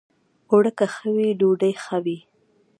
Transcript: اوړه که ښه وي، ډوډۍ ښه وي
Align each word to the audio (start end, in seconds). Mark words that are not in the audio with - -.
اوړه 0.49 0.71
که 0.77 0.85
ښه 0.93 1.07
وي، 1.15 1.29
ډوډۍ 1.39 1.73
ښه 1.83 1.97
وي 2.03 2.17